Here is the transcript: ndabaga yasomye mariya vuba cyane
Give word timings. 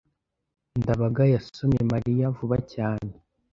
ndabaga 0.81 1.23
yasomye 1.33 1.81
mariya 1.91 2.25
vuba 2.37 2.57
cyane 2.73 3.11